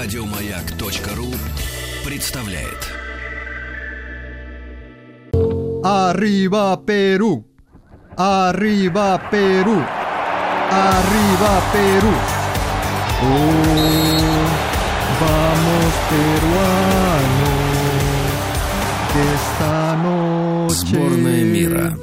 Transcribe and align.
Радиомаяк.ру 0.00 1.28
представляет. 2.06 2.82
Arriba 5.84 6.74
Perú. 6.86 7.44
Arriba 8.16 9.20
Perú. 9.30 9.76
Arriba 10.70 11.52
Perú. 11.74 12.12
Oh, 13.22 14.46
vamos 15.20 15.92
peruanos. 16.08 17.60
Que 19.12 19.22
esta 19.38 19.96
noche 19.96 20.96
Сборная 20.96 21.44
мира. 21.44 21.94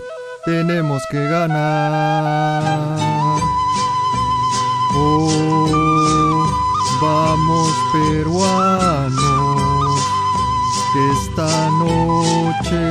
tenemos 0.46 1.02
que 1.10 1.28
ganar. 1.28 3.00
Oh, 4.94 5.97
vamos 7.02 7.74
peruanos. 7.92 9.18
Que 10.94 11.12
esta 11.12 11.70
noche 11.72 12.84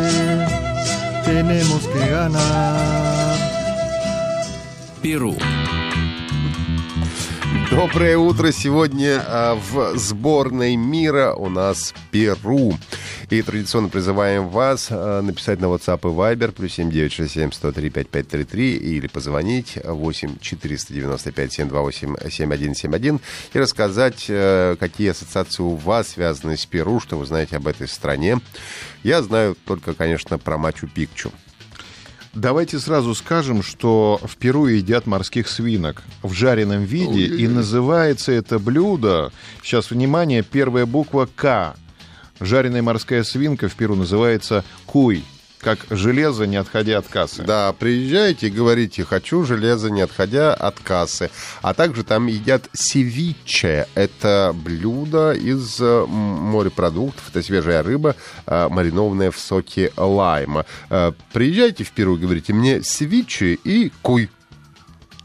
tenemos 1.24 1.86
que 1.88 2.08
ganar. 2.08 3.36
Перу. 5.02 5.36
Доброе 7.70 8.16
утро. 8.16 8.52
Сегодня 8.52 9.22
а, 9.26 9.54
в 9.54 9.96
сборной 9.98 10.76
мира 10.76 11.34
у 11.34 11.48
нас 11.48 11.94
Перу. 12.10 12.74
И 13.28 13.42
традиционно 13.42 13.88
призываем 13.88 14.48
вас 14.48 14.86
а, 14.90 15.20
написать 15.20 15.60
на 15.60 15.66
WhatsApp 15.66 15.98
и 16.02 16.14
Viber 16.14 16.52
плюс 16.52 16.74
7967 16.74 17.50
103 17.50 17.90
5533 17.90 18.76
или 18.76 19.08
позвонить 19.08 19.78
8 19.82 20.38
495 20.40 21.52
728 21.52 22.16
7171 22.30 23.20
и 23.52 23.58
рассказать, 23.58 24.26
э, 24.28 24.76
какие 24.78 25.10
ассоциации 25.10 25.64
у 25.64 25.74
вас 25.74 26.08
связаны 26.10 26.56
с 26.56 26.66
Перу, 26.66 27.00
что 27.00 27.18
вы 27.18 27.26
знаете 27.26 27.56
об 27.56 27.66
этой 27.66 27.88
стране. 27.88 28.38
Я 29.02 29.22
знаю 29.22 29.56
только, 29.64 29.94
конечно, 29.94 30.38
про 30.38 30.56
Мачу-Пикчу. 30.56 31.32
Давайте 32.32 32.78
сразу 32.78 33.12
скажем, 33.16 33.62
что 33.62 34.20
в 34.22 34.36
Перу 34.36 34.66
едят 34.66 35.06
морских 35.06 35.48
свинок 35.48 36.04
в 36.22 36.32
жареном 36.32 36.84
виде, 36.84 37.26
и 37.26 37.48
называется 37.48 38.30
это 38.30 38.60
блюдо, 38.60 39.32
сейчас, 39.64 39.90
внимание, 39.90 40.44
первая 40.44 40.86
буква 40.86 41.28
«К». 41.34 41.74
Жареная 42.40 42.82
морская 42.82 43.24
свинка 43.24 43.68
в 43.68 43.74
Перу 43.74 43.94
называется 43.94 44.64
куй, 44.84 45.24
как 45.58 45.78
железо, 45.90 46.46
не 46.46 46.56
отходя 46.56 46.98
от 46.98 47.08
кассы. 47.08 47.42
Да, 47.42 47.72
приезжайте 47.72 48.48
и 48.48 48.50
говорите, 48.50 49.04
хочу 49.04 49.44
железо, 49.44 49.90
не 49.90 50.00
отходя 50.00 50.54
от 50.54 50.78
кассы. 50.78 51.30
А 51.62 51.74
также 51.74 52.04
там 52.04 52.26
едят 52.26 52.68
севиче. 52.72 53.88
Это 53.94 54.54
блюдо 54.54 55.32
из 55.32 55.80
э, 55.80 56.06
морепродуктов. 56.06 57.30
Это 57.30 57.42
свежая 57.42 57.82
рыба, 57.82 58.14
э, 58.46 58.68
маринованная 58.68 59.30
в 59.30 59.38
соке 59.38 59.92
лайма. 59.96 60.66
Э, 60.90 61.12
Приезжайте 61.32 61.84
в 61.84 61.92
Перу 61.92 62.16
и 62.16 62.20
говорите, 62.20 62.52
мне 62.52 62.82
севиче 62.82 63.54
и 63.54 63.90
куй. 64.02 64.30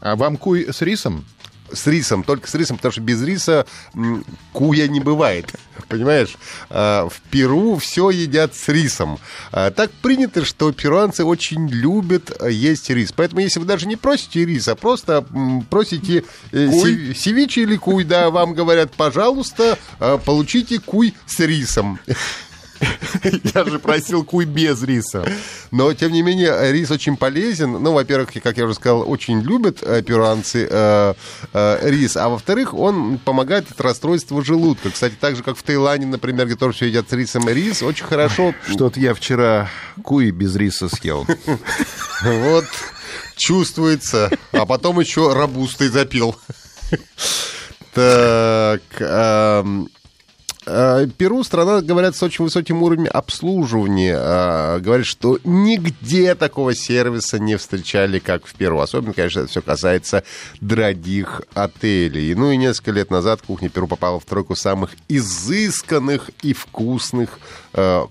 А 0.00 0.16
вам 0.16 0.36
куй 0.36 0.72
с 0.72 0.82
рисом? 0.82 1.24
С 1.72 1.86
рисом, 1.86 2.22
только 2.22 2.48
с 2.48 2.54
рисом, 2.54 2.76
потому 2.76 2.92
что 2.92 3.00
без 3.00 3.22
риса 3.22 3.66
куя 4.52 4.88
не 4.88 5.00
бывает. 5.00 5.52
Понимаешь? 5.88 6.36
А, 6.70 7.08
В 7.08 7.20
Перу 7.30 7.76
все 7.78 8.10
едят 8.10 8.54
с 8.54 8.68
рисом. 8.68 9.18
А, 9.52 9.70
Так 9.70 9.90
принято, 9.90 10.44
что 10.44 10.72
перуанцы 10.72 11.24
очень 11.24 11.68
любят 11.68 12.30
а, 12.40 12.48
есть 12.48 12.90
рис. 12.90 13.12
Поэтому, 13.12 13.40
если 13.40 13.60
вы 13.60 13.66
даже 13.66 13.86
не 13.86 13.96
просите 13.96 14.44
рис, 14.44 14.68
а 14.68 14.74
просто 14.74 15.24
просите 15.70 16.24
э, 16.52 16.66
Куй? 16.68 16.82
сев- 17.14 17.18
севиче 17.18 17.62
или 17.62 17.76
куй, 17.76 18.04
да, 18.04 18.30
вам 18.30 18.54
говорят, 18.54 18.92
пожалуйста, 18.94 19.78
получите 20.24 20.78
куй 20.78 21.14
с 21.26 21.40
рисом. 21.40 21.98
Я 23.22 23.64
же 23.64 23.78
просил 23.78 24.24
куй 24.24 24.44
без 24.44 24.82
риса. 24.82 25.24
Но, 25.70 25.92
тем 25.94 26.12
не 26.12 26.22
менее, 26.22 26.72
рис 26.72 26.90
очень 26.90 27.16
полезен. 27.16 27.72
Ну, 27.72 27.92
во-первых, 27.92 28.30
как 28.42 28.56
я 28.56 28.64
уже 28.64 28.74
сказал, 28.74 29.08
очень 29.08 29.40
любят 29.40 29.78
э, 29.82 30.02
перуанцы 30.02 30.66
э, 30.68 31.14
э, 31.52 31.90
рис. 31.90 32.16
А 32.16 32.28
во-вторых, 32.28 32.74
он 32.74 33.18
помогает 33.18 33.70
от 33.70 33.80
расстройства 33.80 34.44
желудка. 34.44 34.90
Кстати, 34.90 35.14
так 35.18 35.36
же, 35.36 35.42
как 35.42 35.56
в 35.56 35.62
Таиланде, 35.62 36.06
например, 36.06 36.46
где 36.46 36.56
тоже 36.56 36.74
все 36.74 36.86
едят 36.86 37.08
с 37.08 37.12
рисом 37.12 37.48
и 37.48 37.54
рис, 37.54 37.82
очень 37.82 38.04
хорошо... 38.04 38.54
Что-то 38.68 39.00
я 39.00 39.14
вчера 39.14 39.68
куй 40.02 40.30
без 40.30 40.56
риса 40.56 40.88
съел. 40.88 41.26
Вот, 42.22 42.66
чувствуется. 43.36 44.30
А 44.52 44.66
потом 44.66 45.00
еще 45.00 45.32
рабустой 45.32 45.88
запил. 45.88 46.36
Так... 47.94 48.82
э, 50.66 51.06
Перу 51.16 51.42
страна, 51.44 51.80
говорят, 51.80 52.16
с 52.16 52.22
очень 52.22 52.44
высоким 52.44 52.82
уровнем 52.82 53.08
обслуживания. 53.12 54.16
Э, 54.18 54.78
Говорят, 54.80 55.06
что 55.06 55.38
нигде 55.44 56.34
такого 56.34 56.74
сервиса 56.74 57.38
не 57.38 57.56
встречали, 57.56 58.18
как 58.18 58.46
в 58.46 58.54
Перу. 58.54 58.78
Особенно, 58.80 59.12
конечно, 59.12 59.40
это 59.40 59.48
все 59.48 59.62
касается 59.62 60.24
дорогих 60.60 61.42
отелей. 61.54 62.34
Ну 62.34 62.50
и 62.50 62.56
несколько 62.56 62.92
лет 62.92 63.10
назад 63.10 63.42
кухня 63.42 63.68
Перу 63.68 63.86
попала 63.86 64.20
в 64.20 64.24
тройку 64.24 64.54
самых 64.54 64.90
изысканных 65.08 66.30
и 66.42 66.52
вкусных 66.52 67.38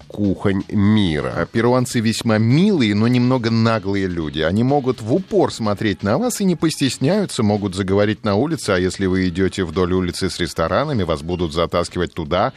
кухонь 0.07 0.63
мира. 0.69 1.33
А 1.35 1.45
Перуанцы 1.45 1.99
весьма 1.99 2.38
милые, 2.38 2.95
но 2.95 3.07
немного 3.07 3.51
наглые 3.51 4.07
люди. 4.07 4.39
Они 4.39 4.63
могут 4.63 5.01
в 5.01 5.13
упор 5.13 5.53
смотреть 5.53 6.03
на 6.03 6.17
вас 6.17 6.41
и 6.41 6.45
не 6.45 6.55
постесняются, 6.55 7.44
могут 7.44 7.75
заговорить 7.75 8.23
на 8.23 8.35
улице, 8.35 8.71
а 8.71 8.79
если 8.79 9.05
вы 9.05 9.27
идете 9.27 9.63
вдоль 9.63 9.94
улицы 9.94 10.29
с 10.29 10.39
ресторанами, 10.39 11.03
вас 11.03 11.21
будут 11.21 11.53
затаскивать 11.53 12.13
туда 12.13 12.53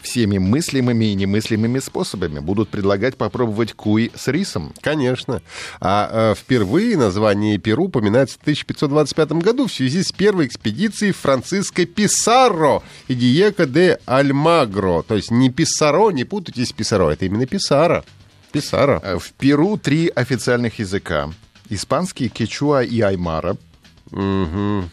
всеми 0.00 0.38
мыслимыми 0.38 1.06
и 1.06 1.14
немыслимыми 1.14 1.78
способами. 1.78 2.40
Будут 2.40 2.68
предлагать 2.68 3.16
попробовать 3.16 3.72
куй 3.72 4.10
с 4.14 4.28
рисом. 4.28 4.72
Конечно. 4.80 5.42
А 5.80 6.32
э, 6.32 6.34
впервые 6.34 6.96
название 6.96 7.58
Перу 7.58 7.84
упоминается 7.84 8.38
в 8.38 8.42
1525 8.42 9.32
году 9.32 9.66
в 9.66 9.72
связи 9.72 10.02
с 10.02 10.12
первой 10.12 10.46
экспедицией 10.46 11.12
Франциско 11.12 11.86
Писарро 11.86 12.82
и 13.08 13.14
Диего 13.14 13.66
де 13.66 13.98
Альмагро. 14.06 15.02
То 15.02 15.14
есть 15.14 15.30
не 15.30 15.50
Писаро, 15.50 16.10
не 16.10 16.24
путайтесь 16.42 16.70
с 16.70 16.72
Писаро, 16.72 17.10
это 17.10 17.24
именно 17.24 17.46
Писара. 17.46 18.04
Писара. 18.50 19.00
Э, 19.02 19.18
В 19.18 19.32
Перу 19.32 19.76
три 19.76 20.10
официальных 20.14 20.78
языка. 20.78 21.30
Испанский, 21.70 22.28
кечуа 22.28 22.82
и 22.82 23.00
аймара. 23.00 23.56
Мгм. 24.10 24.90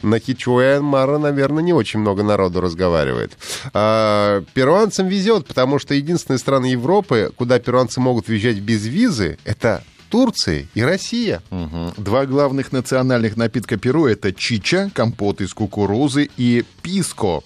На 0.00 0.20
Кичуэн 0.20 0.82
Мара, 0.82 1.18
наверное, 1.18 1.62
не 1.62 1.72
очень 1.72 2.00
много 2.00 2.22
народу 2.22 2.60
разговаривает. 2.60 3.36
А, 3.74 4.42
перуанцам 4.54 5.08
везет, 5.08 5.46
потому 5.46 5.78
что 5.78 5.92
единственная 5.94 6.38
страна 6.38 6.68
Европы, 6.68 7.32
куда 7.36 7.58
перуанцы 7.58 8.00
могут 8.00 8.28
въезжать 8.28 8.58
без 8.60 8.86
визы, 8.86 9.38
это 9.44 9.82
Турция 10.10 10.66
и 10.74 10.82
Россия. 10.82 11.42
Мгм. 11.50 11.92
Два 11.96 12.26
главных 12.26 12.72
национальных 12.72 13.36
напитка 13.36 13.76
Перу— 13.76 14.06
это 14.08 14.32
чича, 14.32 14.90
компот 14.94 15.40
из 15.40 15.52
кукурузы, 15.54 16.28
и 16.36 16.64
писко, 16.82 17.42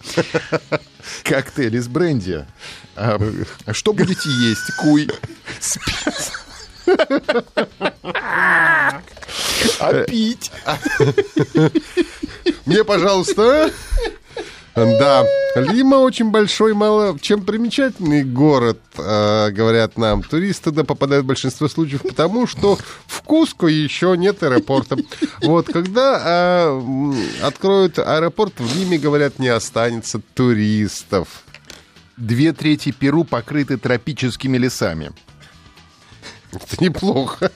коктейль 1.24 1.76
из 1.76 1.88
бренди. 1.88 2.46
А, 2.96 3.18
что 3.72 3.92
будете 3.92 4.28
есть? 4.30 4.74
Куй. 4.80 5.08
с 5.60 5.76
пис- 5.78 6.32
А 9.78 10.04
пить? 10.04 10.50
Мне, 12.66 12.84
пожалуйста. 12.84 13.70
Да, 14.74 15.26
Лима 15.54 15.96
очень 15.96 16.30
большой, 16.30 16.72
мало 16.72 17.18
чем 17.20 17.44
примечательный 17.44 18.24
город, 18.24 18.78
э, 18.96 19.50
говорят 19.50 19.98
нам. 19.98 20.22
Туристы 20.22 20.70
туда 20.70 20.84
попадают 20.84 21.24
в 21.24 21.28
большинство 21.28 21.68
случаев 21.68 22.02
потому, 22.02 22.46
что 22.46 22.78
в 23.06 23.22
Куско 23.22 23.66
еще 23.66 24.14
нет 24.16 24.42
аэропорта. 24.42 24.96
Вот, 25.42 25.66
когда 25.66 26.22
э, 26.24 27.12
откроют 27.42 27.98
аэропорт, 27.98 28.54
в 28.58 28.76
Лиме, 28.78 28.96
говорят, 28.96 29.38
не 29.38 29.48
останется 29.48 30.22
туристов. 30.34 31.42
Две 32.16 32.52
трети 32.54 32.92
Перу 32.92 33.24
покрыты 33.24 33.76
тропическими 33.76 34.56
лесами. 34.56 35.12
Это 36.52 36.82
неплохо. 36.82 37.50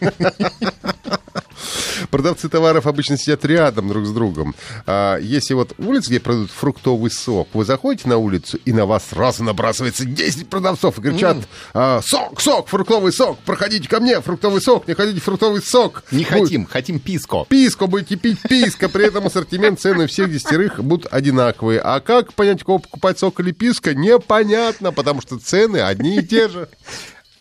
Продавцы 2.11 2.49
товаров 2.49 2.87
обычно 2.87 3.17
сидят 3.17 3.45
рядом 3.45 3.89
друг 3.89 4.07
с 4.07 4.11
другом. 4.11 4.55
А 4.87 5.19
если 5.19 5.55
вот 5.55 5.73
улица, 5.79 6.11
где 6.11 6.21
продают 6.21 6.51
фруктовый 6.51 7.11
сок, 7.11 7.49
вы 7.55 7.65
заходите 7.65 8.09
на 8.09 8.19
улицу, 8.19 8.59
и 8.65 8.73
на 8.73 8.87
вас 8.87 9.05
сразу 9.11 9.45
набрасывается 9.45 10.05
10 10.05 10.49
продавцов 10.49 10.99
и 10.99 11.03
кричат 11.03 11.37
а, 11.75 12.01
«Сок, 12.03 12.41
сок, 12.41 12.69
фруктовый 12.69 13.13
сок! 13.13 13.39
Проходите 13.41 13.89
ко 13.89 14.01
мне, 14.01 14.21
фруктовый 14.21 14.61
сок! 14.61 14.87
Не 14.89 14.95
хотите 14.95 15.21
фруктовый 15.21 15.63
сок!» 15.63 16.05
Не 16.11 16.25
Будет 16.25 16.43
хотим, 16.43 16.67
хотим 16.67 16.99
писко. 16.99 17.45
Писко 17.49 17.87
будете 17.87 18.17
пить 18.17 18.41
писко, 18.41 18.89
при 18.89 19.07
этом 19.07 19.27
ассортимент 19.27 19.81
цены 19.81 20.07
всех 20.07 20.31
десятерых 20.31 20.83
будут 20.83 21.13
одинаковые. 21.13 21.81
А 21.81 22.01
как 22.01 22.35
понять, 22.35 22.63
кого 22.63 22.79
покупать 22.79 23.19
сок 23.19 23.41
или 23.41 23.53
писко, 23.53 23.95
непонятно, 23.95 24.93
потому 24.93 25.21
что 25.21 25.39
цены 25.39 25.79
одни 25.79 26.19
и 26.19 26.23
те 26.23 26.49
же. 26.49 26.69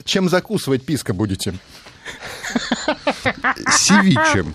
Чем 0.04 0.30
закусывать 0.30 0.86
писко 0.86 1.14
будете? 1.14 1.56
Севиче. 3.70 4.46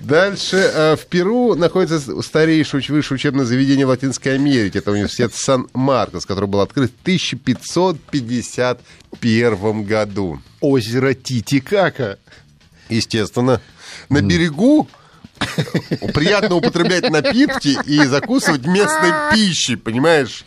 Дальше. 0.00 0.56
э, 0.56 0.96
В 0.96 1.06
Перу 1.06 1.54
находится 1.54 2.20
старейшее 2.22 2.82
высшее 2.88 3.14
учебное 3.16 3.44
заведение 3.46 3.86
в 3.86 3.88
Латинской 3.88 4.34
Америке. 4.34 4.80
Это 4.80 4.90
университет 4.90 5.32
Сан-Маркос, 5.34 6.26
который 6.26 6.46
был 6.46 6.60
открыт 6.60 6.90
в 6.90 7.00
1551 7.02 9.84
году. 9.84 10.42
Озеро 10.60 11.14
Титикака. 11.14 12.18
Естественно. 12.90 13.62
На 14.10 14.20
берегу 14.20 14.88
приятно 16.12 16.56
употреблять 16.56 17.08
напитки 17.10 17.78
и 17.86 18.04
закусывать 18.04 18.66
местной 18.66 19.10
пищей, 19.32 19.76
понимаешь? 19.76 20.44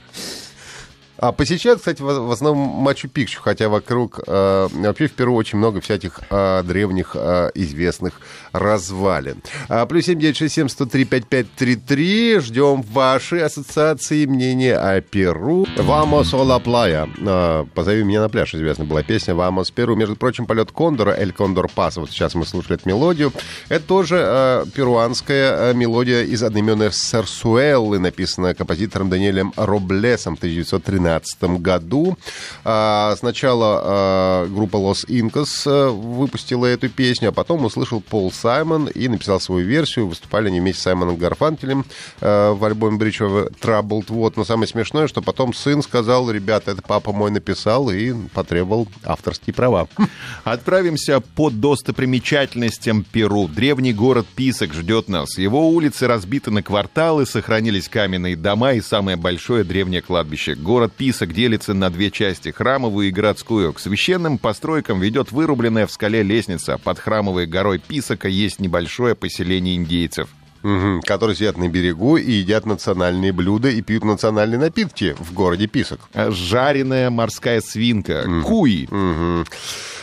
А 1.19 1.31
посещают, 1.31 1.79
кстати, 1.79 2.01
в 2.01 2.31
основном 2.31 2.83
Мачу-Пикчу, 2.87 3.39
хотя 3.41 3.69
вокруг 3.69 4.19
э, 4.27 4.67
вообще 4.71 5.07
в 5.07 5.13
Перу 5.13 5.33
очень 5.35 5.57
много 5.57 5.81
всяких 5.81 6.19
э, 6.29 6.63
древних 6.63 7.15
э, 7.15 7.49
известных 7.55 8.21
развалин. 8.51 9.41
А, 9.67 9.85
плюс 9.85 10.05
семь 10.05 10.19
девять 10.19 10.37
шесть 10.37 10.55
семь 10.55 10.67
сто 10.67 10.85
три 10.85 11.05
пять 11.05 11.27
пять 11.27 11.51
три 11.55 11.75
три. 11.75 12.39
Ждем 12.39 12.83
ваши 12.83 13.39
ассоциации, 13.39 14.25
мнения 14.25 14.77
о 14.77 15.01
Перу. 15.01 15.65
A 15.77 15.81
la 15.81 16.63
playa. 16.63 17.09
А, 17.25 17.65
Позови 17.73 18.03
меня 18.03 18.21
на 18.21 18.29
пляж, 18.29 18.53
известна 18.53 18.85
была 18.85 19.01
песня 19.01 19.33
Vamos 19.33 19.73
Перу. 19.73 19.95
Между 19.95 20.15
прочим, 20.15 20.45
полет 20.45 20.71
Кондора, 20.71 21.11
Эль 21.11 21.31
Кондор 21.31 21.67
Пас. 21.67 21.97
Вот 21.97 22.11
сейчас 22.11 22.35
мы 22.35 22.45
слушали 22.45 22.75
эту 22.75 22.87
мелодию. 22.87 23.33
Это 23.69 23.85
тоже 23.85 24.21
э, 24.23 24.65
перуанская 24.73 25.71
э, 25.71 25.73
мелодия 25.73 26.23
из 26.23 26.43
одноименной 26.43 26.91
Сарсуэллы, 26.91 27.97
написанная 27.97 28.53
композитором 28.53 29.09
Даниэлем 29.09 29.53
Роблесом 29.55 30.35
в 30.35 30.39
1913 30.39 31.06
году. 31.59 32.17
А, 32.63 33.15
сначала 33.17 33.81
а, 33.83 34.47
группа 34.47 34.77
Los 34.77 35.07
Incas 35.07 35.63
а, 35.65 35.89
выпустила 35.89 36.65
эту 36.65 36.89
песню, 36.89 37.29
а 37.29 37.31
потом 37.31 37.65
услышал 37.65 38.01
Пол 38.01 38.31
Саймон 38.31 38.87
и 38.87 39.07
написал 39.07 39.39
свою 39.39 39.65
версию. 39.65 40.07
Выступали 40.07 40.47
они 40.47 40.59
вместе 40.59 40.81
с 40.81 40.83
Саймоном 40.83 41.17
Гарфанкелем 41.17 41.85
а, 42.21 42.53
в 42.53 42.63
альбоме 42.63 42.97
Bridge 42.97 43.19
of 43.19 43.53
Troubled. 43.59 44.05
Вот. 44.09 44.37
Но 44.37 44.45
самое 44.45 44.67
смешное, 44.67 45.07
что 45.07 45.21
потом 45.21 45.53
сын 45.53 45.81
сказал, 45.81 46.29
ребята, 46.31 46.71
это 46.71 46.81
папа 46.81 47.11
мой 47.11 47.31
написал 47.31 47.89
и 47.89 48.13
потребовал 48.33 48.87
авторские 49.03 49.53
права. 49.53 49.87
Отправимся 50.43 51.19
по 51.19 51.49
достопримечательностям 51.49 53.03
Перу. 53.03 53.47
Древний 53.47 53.93
город 53.93 54.25
Писок 54.35 54.73
ждет 54.73 55.07
нас. 55.09 55.37
Его 55.37 55.69
улицы 55.69 56.07
разбиты 56.07 56.51
на 56.51 56.63
кварталы, 56.63 57.25
сохранились 57.25 57.89
каменные 57.89 58.35
дома 58.35 58.73
и 58.73 58.81
самое 58.81 59.17
большое 59.17 59.63
древнее 59.63 60.01
кладбище. 60.01 60.55
Город 60.55 60.93
Писок 60.97 61.33
делится 61.33 61.73
на 61.73 61.89
две 61.89 62.09
части, 62.09 62.49
храмовую 62.49 63.09
и 63.09 63.11
городскую. 63.11 63.71
К 63.73 63.79
священным 63.79 64.37
постройкам 64.37 64.99
ведет 64.99 65.31
вырубленная 65.31 65.85
в 65.85 65.91
скале 65.91 66.23
лестница. 66.23 66.77
Под 66.77 66.99
храмовой 66.99 67.45
горой 67.45 67.79
Писока 67.79 68.27
есть 68.27 68.59
небольшое 68.59 69.15
поселение 69.15 69.75
индейцев. 69.75 70.29
Мгм. 70.63 71.01
Которые 71.03 71.35
сидят 71.35 71.57
на 71.57 71.69
берегу 71.69 72.17
и 72.17 72.31
едят 72.31 72.65
национальные 72.65 73.31
блюда 73.31 73.69
и 73.69 73.81
пьют 73.81 74.03
национальные 74.03 74.57
напитки 74.57 75.15
в 75.19 75.31
городе 75.33 75.67
Писок. 75.67 76.01
А 76.13 76.31
Жареная 76.31 77.09
морская 77.09 77.61
свинка, 77.61 78.25
куи. 78.43 78.87
Мгм. 78.89 79.45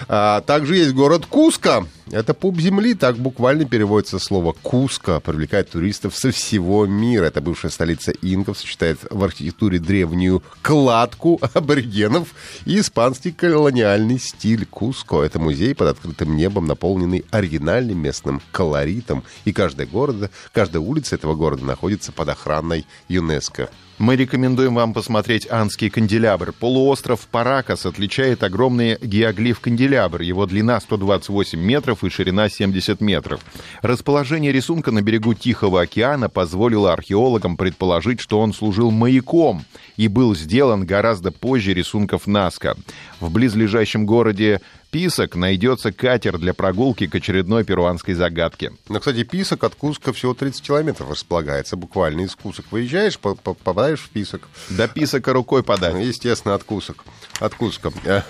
А, 0.08 0.40
также 0.42 0.76
есть 0.76 0.92
город 0.92 1.26
Куска. 1.26 1.84
Это 2.10 2.34
пуп 2.34 2.60
земли, 2.60 2.94
так 2.94 3.16
буквально 3.16 3.64
переводится 3.64 4.18
слово 4.18 4.52
Куска. 4.52 5.20
Привлекает 5.20 5.70
туристов 5.70 6.14
со 6.14 6.30
всего 6.30 6.86
мира. 6.86 7.26
Это 7.26 7.40
бывшая 7.40 7.70
столица 7.70 8.12
инков, 8.20 8.58
сочетает 8.58 8.98
в 9.10 9.24
архитектуре 9.24 9.78
древнюю 9.78 10.42
кладку 10.60 11.40
аборигенов 11.54 12.34
и 12.66 12.80
испанский 12.80 13.32
колониальный 13.32 14.18
стиль 14.18 14.66
Куско. 14.66 15.22
Это 15.22 15.38
музей 15.38 15.74
под 15.74 15.88
открытым 15.88 16.36
небом, 16.36 16.66
наполненный 16.66 17.24
оригинальным 17.30 17.98
местным 17.98 18.42
колоритом. 18.52 19.24
И 19.46 19.52
каждая, 19.52 19.86
города, 19.86 20.30
каждая 20.52 20.82
улица 20.82 21.14
этого 21.14 21.34
города 21.34 21.64
находится 21.64 22.12
под 22.12 22.28
охраной 22.28 22.86
ЮНЕСКО. 23.08 23.70
Мы 23.98 24.16
рекомендуем 24.16 24.74
вам 24.74 24.92
посмотреть 24.92 25.46
Анский 25.48 25.88
канделябр. 25.88 26.52
Полуостров 26.52 27.28
Паракас 27.28 27.86
отличает 27.86 28.42
огромный 28.42 28.98
геоглиф-канделябр. 29.00 30.20
Его 30.20 30.46
длина 30.46 30.80
128 30.80 31.60
метров 31.60 31.93
и 32.02 32.08
ширина 32.10 32.48
70 32.48 33.00
метров. 33.00 33.40
Расположение 33.82 34.50
рисунка 34.50 34.90
на 34.90 35.02
берегу 35.02 35.34
Тихого 35.34 35.82
океана 35.82 36.28
позволило 36.28 36.92
археологам 36.92 37.56
предположить, 37.56 38.20
что 38.20 38.40
он 38.40 38.52
служил 38.54 38.90
маяком 38.90 39.64
и 39.96 40.08
был 40.08 40.34
сделан 40.34 40.84
гораздо 40.86 41.30
позже 41.30 41.74
рисунков 41.74 42.26
Наска. 42.26 42.74
В 43.20 43.30
близлежащем 43.30 44.06
городе 44.06 44.60
Писок 44.90 45.34
найдется 45.34 45.90
катер 45.92 46.38
для 46.38 46.54
прогулки 46.54 47.06
к 47.08 47.14
очередной 47.16 47.64
перуанской 47.64 48.14
загадке. 48.14 48.72
Но, 48.88 49.00
кстати, 49.00 49.24
Писок 49.24 49.64
от 49.64 49.74
Куска 49.74 50.12
всего 50.12 50.34
30 50.34 50.62
километров 50.62 51.10
располагается. 51.10 51.76
Буквально 51.76 52.20
из 52.22 52.34
Кусок 52.36 52.66
выезжаешь, 52.70 53.18
по- 53.18 53.34
по- 53.34 53.54
попадаешь 53.54 54.00
в 54.00 54.10
Писок. 54.10 54.48
До 54.70 54.86
Писока 54.86 55.32
рукой 55.32 55.62
подать. 55.64 55.94
Ну, 55.94 56.00
Естественно, 56.00 56.54
от 56.54 56.62
Кусок. 56.64 57.04
От 57.40 57.54
Куска. 57.56 57.90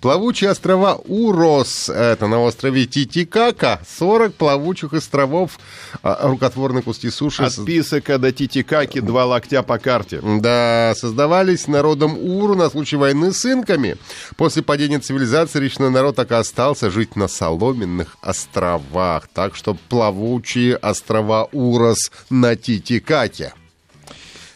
Пла- 0.00 0.12
Плавучие 0.12 0.50
острова 0.50 1.00
Урос, 1.06 1.88
это 1.88 2.26
на 2.26 2.38
острове 2.38 2.84
Титикака, 2.84 3.80
40 3.98 4.34
плавучих 4.34 4.92
островов, 4.92 5.58
а, 6.02 6.28
рукотворные 6.28 6.82
куски 6.82 7.08
суши. 7.10 7.42
От 7.42 7.64
Писока 7.64 8.18
до 8.18 8.30
Титикаки 8.30 9.00
два 9.00 9.24
локтя 9.24 9.62
по 9.62 9.78
карте. 9.78 10.20
Да, 10.22 10.92
создавались 10.96 11.66
народом 11.66 12.18
Уру 12.18 12.54
на 12.54 12.68
случай 12.68 12.96
войны 12.96 13.32
с 13.32 13.44
инками. 13.46 13.96
После 14.36 14.62
падения 14.62 14.98
цивилизации 14.98 15.60
речной 15.60 15.90
народ 15.90 16.14
так 16.16 16.30
и 16.30 16.34
остался 16.34 16.90
жить 16.90 17.16
на 17.16 17.26
соломенных 17.26 18.16
островах. 18.20 19.28
Так 19.32 19.56
что 19.56 19.74
плавучие 19.88 20.76
острова 20.76 21.48
Урос 21.52 22.10
на 22.28 22.54
Титикаке. 22.54 23.54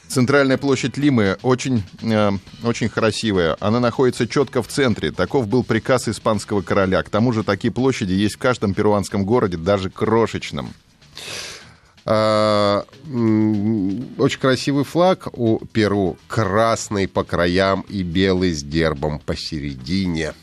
Центральная 0.09 0.57
площадь 0.57 0.97
Лимы 0.97 1.37
очень, 1.43 1.83
э, 2.03 2.31
очень 2.63 2.89
красивая. 2.89 3.57
Она 3.61 3.81
находится 3.81 4.27
четко 4.27 4.63
в 4.63 4.69
центре. 4.69 5.11
Таков 5.11 5.49
был 5.49 5.65
приказ 5.65 6.09
испанского 6.09 6.63
короля. 6.63 7.03
К 7.03 7.11
тому 7.11 7.33
же 7.33 7.43
такие 7.43 7.73
площади 7.73 8.13
есть 8.13 8.37
в 8.37 8.39
каждом 8.39 8.73
перуанском 8.73 9.25
городе, 9.25 9.57
даже 9.57 9.91
крошечном. 9.91 10.73
А, 12.09 12.85
Очень 13.05 14.41
красивый 14.41 14.85
флаг 14.85 15.29
у 15.33 15.59
Перу. 15.67 16.17
Красный 16.29 17.09
по 17.09 17.25
краям 17.25 17.85
и 17.89 18.03
белый 18.03 18.53
с 18.53 18.63
гербом 18.63 19.19
посередине. 19.19 20.35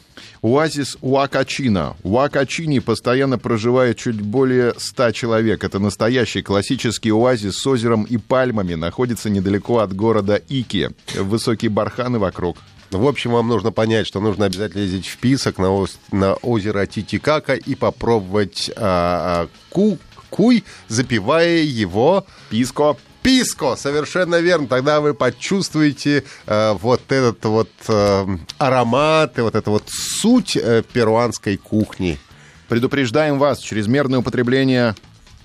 Оазис 0.41 0.97
Уакачина. 1.01 1.95
В 2.03 2.13
Уакачине 2.13 2.81
постоянно 2.81 3.37
проживает 3.37 3.97
чуть 3.97 4.21
более 4.21 4.73
100 4.77 5.11
человек. 5.11 5.63
Это 5.63 5.79
настоящий 5.79 6.41
классический 6.41 7.11
оазис 7.11 7.57
с 7.57 7.67
озером 7.67 8.03
и 8.03 8.17
пальмами. 8.17 8.73
Находится 8.75 9.29
недалеко 9.29 9.79
от 9.79 9.95
города 9.95 10.35
Ики. 10.35 10.89
Высокие 11.15 11.69
барханы 11.69 12.19
вокруг. 12.19 12.57
В 12.91 13.07
общем, 13.07 13.31
вам 13.31 13.47
нужно 13.47 13.71
понять, 13.71 14.05
что 14.05 14.19
нужно 14.19 14.45
обязательно 14.45 14.81
ездить 14.81 15.07
в 15.07 15.17
Писок 15.17 15.57
на, 15.57 15.85
на 16.11 16.33
озеро 16.35 16.85
Титикака 16.85 17.55
и 17.55 17.73
попробовать 17.75 18.69
а, 18.75 19.47
а, 19.47 19.47
ку- 19.69 19.97
куй, 20.29 20.63
запивая 20.87 21.57
его 21.63 22.25
Писко. 22.49 22.95
Писко. 23.23 23.75
Совершенно 23.75 24.39
верно. 24.39 24.67
Тогда 24.67 25.01
вы 25.01 25.13
почувствуете 25.13 26.23
э, 26.45 26.73
вот 26.73 27.11
этот 27.11 27.43
вот 27.45 27.69
э, 27.87 28.25
аромат 28.57 29.39
и 29.39 29.41
вот 29.41 29.55
эту 29.55 29.71
вот 29.71 29.85
суть 29.87 30.55
э, 30.55 30.83
перуанской 30.93 31.57
кухни. 31.57 32.19
Предупреждаем 32.67 33.39
вас, 33.39 33.59
чрезмерное 33.59 34.19
употребление 34.19 34.95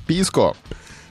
писко 0.07 0.55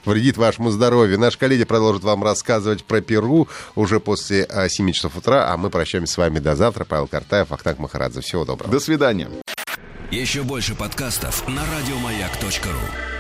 вредит 0.06 0.38
вашему 0.38 0.72
здоровью. 0.72 1.20
Наш 1.20 1.38
коллеги 1.38 1.66
продолжит 1.66 2.04
вам 2.04 2.24
рассказывать 2.24 2.86
про 2.86 3.02
Перу 3.02 3.48
уже 3.76 4.00
после 4.00 4.44
а, 4.46 4.70
7 4.70 4.92
часов 4.94 5.18
утра, 5.18 5.52
а 5.52 5.58
мы 5.58 5.70
прощаемся 5.70 6.14
с 6.14 6.18
вами 6.18 6.40
до 6.40 6.56
завтра. 6.56 6.86
Павел 6.86 7.08
Картаев, 7.08 7.52
Ахтанг 7.52 7.80
Махарадзе. 7.80 8.22
Всего 8.22 8.46
доброго. 8.46 8.72
До 8.72 8.80
свидания. 8.80 9.30
Еще 10.10 10.44
больше 10.44 10.74
подкастов 10.76 11.46
на 11.48 11.62
радиомаяк.ру. 11.62 13.17